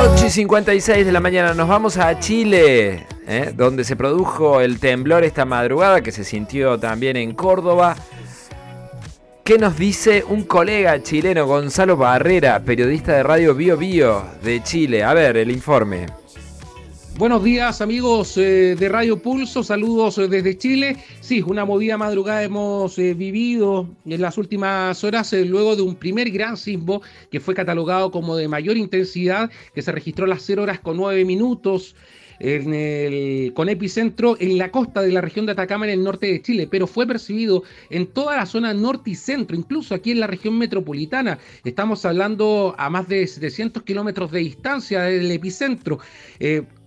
8 0.00 0.26
y 0.26 0.30
56 0.30 1.06
de 1.06 1.10
la 1.10 1.18
mañana 1.18 1.54
nos 1.54 1.66
vamos 1.66 1.96
a 1.96 2.20
Chile, 2.20 3.04
¿eh? 3.26 3.52
donde 3.52 3.82
se 3.82 3.96
produjo 3.96 4.60
el 4.60 4.78
temblor 4.78 5.24
esta 5.24 5.44
madrugada 5.44 6.02
que 6.02 6.12
se 6.12 6.22
sintió 6.22 6.78
también 6.78 7.16
en 7.16 7.34
Córdoba. 7.34 7.96
¿Qué 9.42 9.58
nos 9.58 9.76
dice 9.76 10.22
un 10.28 10.44
colega 10.44 11.02
chileno, 11.02 11.46
Gonzalo 11.46 11.96
Barrera, 11.96 12.60
periodista 12.60 13.14
de 13.14 13.24
Radio 13.24 13.56
Bio 13.56 13.76
Bio 13.76 14.24
de 14.40 14.62
Chile? 14.62 15.02
A 15.02 15.14
ver, 15.14 15.36
el 15.36 15.50
informe. 15.50 16.06
Buenos 17.18 17.42
días 17.42 17.80
amigos 17.80 18.36
eh, 18.36 18.76
de 18.78 18.88
Radio 18.88 19.20
Pulso, 19.20 19.64
saludos 19.64 20.18
eh, 20.18 20.28
desde 20.28 20.56
Chile. 20.56 20.96
Sí, 21.20 21.42
una 21.44 21.64
movida 21.64 21.98
madrugada 21.98 22.44
hemos 22.44 22.96
eh, 22.96 23.12
vivido 23.12 23.88
en 24.06 24.20
las 24.22 24.38
últimas 24.38 25.02
horas 25.02 25.32
luego 25.32 25.74
de 25.74 25.82
un 25.82 25.96
primer 25.96 26.30
gran 26.30 26.56
sismo 26.56 27.02
que 27.28 27.40
fue 27.40 27.56
catalogado 27.56 28.12
como 28.12 28.36
de 28.36 28.46
mayor 28.46 28.76
intensidad, 28.76 29.50
que 29.74 29.82
se 29.82 29.90
registró 29.90 30.26
a 30.26 30.28
las 30.28 30.44
0 30.44 30.62
horas 30.62 30.78
con 30.78 30.96
9 30.96 31.24
minutos. 31.24 31.96
Con 32.38 33.68
epicentro 33.68 34.36
en 34.38 34.58
la 34.58 34.70
costa 34.70 35.02
de 35.02 35.10
la 35.10 35.20
región 35.20 35.44
de 35.44 35.50
Atacama 35.50 35.86
en 35.86 35.94
el 35.94 36.04
norte 36.04 36.28
de 36.28 36.40
Chile, 36.40 36.68
pero 36.70 36.86
fue 36.86 37.04
percibido 37.04 37.64
en 37.90 38.06
toda 38.06 38.36
la 38.36 38.46
zona 38.46 38.72
norte 38.72 39.10
y 39.10 39.16
centro, 39.16 39.56
incluso 39.56 39.92
aquí 39.92 40.12
en 40.12 40.20
la 40.20 40.28
región 40.28 40.56
metropolitana. 40.56 41.40
Estamos 41.64 42.04
hablando 42.04 42.76
a 42.78 42.90
más 42.90 43.08
de 43.08 43.26
700 43.26 43.82
kilómetros 43.82 44.30
de 44.30 44.38
distancia 44.38 45.02
del 45.02 45.28
epicentro. 45.32 45.98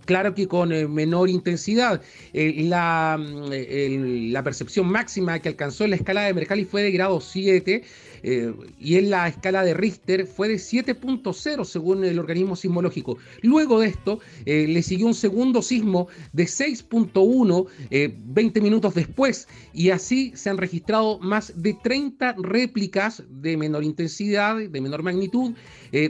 Claro 0.04 0.34
que 0.34 0.48
con 0.48 0.72
eh, 0.72 0.88
menor 0.88 1.28
intensidad. 1.28 2.00
Eh, 2.32 2.64
la, 2.64 3.18
mm, 3.18 4.32
la, 4.32 4.42
percepción 4.42 4.88
máxima 4.88 5.38
que 5.38 5.48
alcanzó 5.48 5.84
en 5.84 5.90
la 5.90 5.96
escala 5.96 6.22
de 6.22 6.34
Mercalli 6.34 6.64
fue 6.64 6.82
de 6.82 6.90
grado 6.90 7.20
7 7.20 7.82
eh, 8.24 8.54
y 8.80 8.96
en 8.96 9.10
la 9.10 9.28
escala 9.28 9.62
de 9.64 9.74
Richter 9.74 10.26
fue 10.26 10.48
de 10.48 10.56
7.0 10.56 11.64
según 11.64 12.04
el 12.04 12.18
organismo 12.18 12.56
sismológico. 12.56 13.18
Luego 13.42 13.80
de 13.80 13.88
esto 13.88 14.20
le 14.44 14.82
siguió 14.82 15.06
un 15.06 15.14
segundo 15.14 15.62
sismo 15.62 16.08
de 16.32 16.44
6.1 16.44 17.66
20 18.24 18.60
minutos 18.60 18.94
después 18.94 19.48
y 19.72 19.90
así 19.90 20.32
se 20.34 20.50
han 20.50 20.58
registrado 20.58 21.18
más 21.20 21.52
de 21.56 21.74
30 21.74 22.36
réplicas 22.38 23.22
de 23.28 23.56
menor 23.56 23.84
intensidad, 23.84 24.56
de 24.56 24.80
menor 24.80 25.02
magnitud 25.02 25.52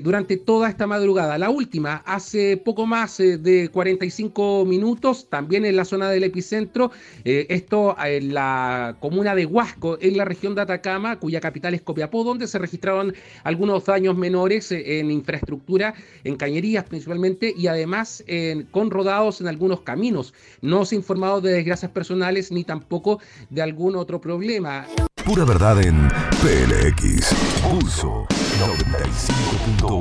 durante 0.03 0.37
toda 0.37 0.69
esta 0.69 0.87
madrugada. 0.87 1.39
La 1.39 1.51
última 1.51 1.97
hace 2.07 2.57
poco 2.57 2.87
más 2.87 3.19
de 3.19 3.69
40 3.73 3.82
45 3.83 4.65
minutos, 4.65 5.27
también 5.29 5.65
en 5.65 5.75
la 5.75 5.85
zona 5.85 6.09
del 6.09 6.23
epicentro, 6.23 6.93
eh, 7.25 7.47
esto 7.49 7.97
en 7.99 8.33
la 8.33 8.95
comuna 9.01 9.35
de 9.35 9.45
Huasco, 9.45 9.99
en 10.01 10.17
la 10.17 10.25
región 10.25 10.55
de 10.55 10.63
Atacama, 10.63 11.19
cuya 11.19 11.41
capital 11.41 11.75
es 11.75 11.83
Copiapó, 11.83 12.23
donde 12.23 12.47
se 12.47 12.61
registraron 12.61 13.13
algunos 13.43 13.85
daños 13.85 14.17
menores 14.17 14.71
eh, 14.71 15.01
en 15.01 15.11
infraestructura, 15.11 15.95
en 16.23 16.37
cañerías 16.37 16.85
principalmente, 16.85 17.53
y 17.57 17.67
además 17.67 18.25
con 18.71 18.91
rodados 18.91 19.41
en 19.41 19.49
algunos 19.49 19.81
caminos. 19.81 20.33
No 20.61 20.85
se 20.85 20.95
ha 20.95 20.99
informado 20.99 21.41
de 21.41 21.53
desgracias 21.53 21.91
personales 21.91 22.53
ni 22.53 22.63
tampoco 22.63 23.19
de 23.51 23.63
algún 23.63 23.97
otro 23.97 24.21
problema. 24.21 24.87
Pura 25.25 25.45
verdad 25.45 25.85
en 25.85 26.09
PLX, 26.41 27.35
Pulso 27.63 28.27
95.1. 28.61 29.93